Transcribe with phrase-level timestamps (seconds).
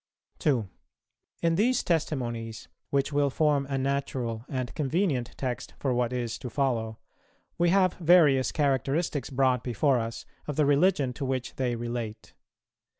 [1.43, 6.49] In these testimonies, which will form a natural and convenient text for what is to
[6.49, 6.97] follow,
[7.59, 12.33] we have various characteristics brought before us of the religion to which they relate.